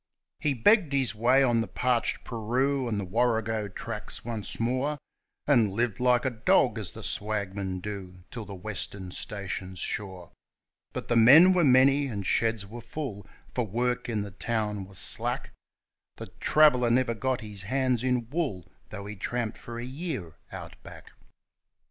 He 0.39 0.55
begged 0.55 0.93
his 0.93 1.13
way 1.13 1.43
on 1.43 1.61
the 1.61 1.67
parched 1.67 2.23
Paroo 2.25 2.87
and 2.89 2.99
the 2.99 3.05
Warrego 3.05 3.67
tracks 3.67 4.25
once 4.25 4.59
more, 4.59 4.97
And 5.45 5.71
lived 5.73 5.99
like 5.99 6.25
a 6.25 6.31
dog, 6.31 6.79
as 6.79 6.93
the 6.93 7.03
swagmen 7.03 7.81
do, 7.81 8.23
till 8.31 8.43
the 8.43 8.55
Western 8.55 9.11
stations 9.11 9.77
shore; 9.77 10.31
But 10.91 11.15
men 11.15 11.53
were 11.53 11.63
many, 11.63 12.07
and 12.07 12.25
sheds 12.25 12.65
were 12.65 12.81
full, 12.81 13.27
for 13.53 13.67
work 13.67 14.09
in 14.09 14.21
the 14.21 14.31
town 14.31 14.85
was 14.85 14.97
slack 14.97 15.51
The 16.15 16.29
traveller 16.39 16.89
never 16.89 17.13
got 17.13 17.41
hands 17.41 18.03
in 18.03 18.27
wool, 18.31 18.71
though 18.89 19.05
he 19.05 19.15
tramped 19.15 19.59
for 19.59 19.77
a 19.77 19.85
year 19.85 20.33
Out 20.51 20.81
Back. 20.81 21.11